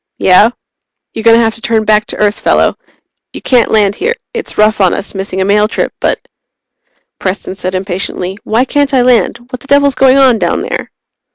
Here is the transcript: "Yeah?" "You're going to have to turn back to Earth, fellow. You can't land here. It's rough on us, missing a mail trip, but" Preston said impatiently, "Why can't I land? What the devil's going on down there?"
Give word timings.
"Yeah?" 0.17 0.49
"You're 1.13 1.21
going 1.21 1.37
to 1.37 1.43
have 1.43 1.53
to 1.53 1.61
turn 1.61 1.85
back 1.85 2.05
to 2.07 2.15
Earth, 2.17 2.39
fellow. 2.39 2.73
You 3.33 3.41
can't 3.43 3.69
land 3.69 3.93
here. 3.93 4.15
It's 4.33 4.57
rough 4.57 4.81
on 4.81 4.95
us, 4.95 5.13
missing 5.13 5.41
a 5.41 5.45
mail 5.45 5.67
trip, 5.67 5.93
but" 5.99 6.17
Preston 7.19 7.55
said 7.55 7.75
impatiently, 7.75 8.39
"Why 8.43 8.65
can't 8.65 8.95
I 8.95 9.03
land? 9.03 9.37
What 9.51 9.59
the 9.59 9.67
devil's 9.67 9.93
going 9.93 10.17
on 10.17 10.39
down 10.39 10.63
there?" 10.63 10.89